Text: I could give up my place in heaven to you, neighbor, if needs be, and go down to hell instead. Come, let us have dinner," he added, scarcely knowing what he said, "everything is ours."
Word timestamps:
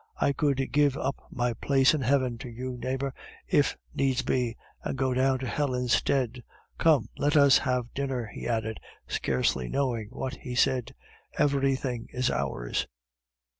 I 0.19 0.33
could 0.33 0.71
give 0.71 0.97
up 0.97 1.17
my 1.29 1.53
place 1.53 1.93
in 1.93 2.01
heaven 2.01 2.39
to 2.39 2.49
you, 2.49 2.75
neighbor, 2.75 3.13
if 3.47 3.77
needs 3.93 4.23
be, 4.23 4.55
and 4.83 4.97
go 4.97 5.13
down 5.13 5.37
to 5.37 5.45
hell 5.47 5.75
instead. 5.75 6.41
Come, 6.79 7.09
let 7.19 7.37
us 7.37 7.59
have 7.59 7.93
dinner," 7.93 8.25
he 8.33 8.47
added, 8.47 8.79
scarcely 9.07 9.69
knowing 9.69 10.07
what 10.09 10.37
he 10.37 10.55
said, 10.55 10.95
"everything 11.37 12.07
is 12.09 12.31
ours." 12.31 12.87